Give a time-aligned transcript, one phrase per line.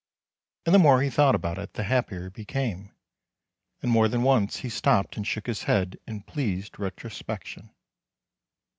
[0.65, 2.91] And the more he thought about it the happier he became,
[3.83, 7.69] and more than once he stopped and shook his head in pleased retrospection.